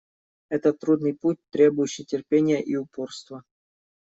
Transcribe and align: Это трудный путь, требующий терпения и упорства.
Это 0.49 0.73
трудный 0.73 1.13
путь, 1.13 1.37
требующий 1.51 2.05
терпения 2.05 2.59
и 2.59 2.75
упорства. 2.75 3.43